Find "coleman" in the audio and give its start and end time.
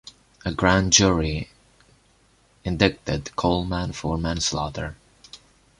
3.35-3.91